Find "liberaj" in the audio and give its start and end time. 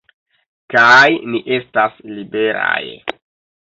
2.17-2.85